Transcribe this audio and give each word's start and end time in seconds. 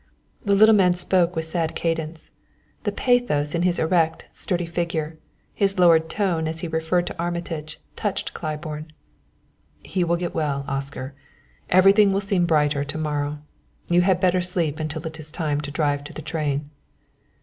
The 0.43 0.55
little 0.55 0.73
man 0.73 0.95
spoke 0.95 1.35
with 1.35 1.45
sad 1.45 1.75
cadence. 1.75 2.31
A 2.85 2.91
pathos 2.91 3.53
in 3.53 3.61
his 3.61 3.77
erect, 3.77 4.25
sturdy 4.31 4.65
figure, 4.65 5.19
his 5.53 5.77
lowered 5.77 6.09
tone 6.09 6.47
as 6.47 6.61
he 6.61 6.67
referred 6.67 7.05
to 7.05 7.19
Armitage, 7.21 7.79
touched 7.95 8.33
Claiborne. 8.33 8.93
"He 9.83 10.03
will 10.03 10.15
get 10.17 10.33
well, 10.33 10.65
Oscar. 10.67 11.13
Everything 11.69 12.11
will 12.11 12.19
seem 12.19 12.47
brighter 12.47 12.83
to 12.83 12.97
morrow. 12.97 13.43
You 13.89 14.01
had 14.01 14.19
better 14.19 14.41
sleep 14.41 14.79
until 14.79 15.05
it 15.05 15.19
is 15.19 15.31
time 15.31 15.61
to 15.61 15.69
drive 15.69 16.03
to 16.05 16.13
the 16.13 16.23
train." 16.23 16.71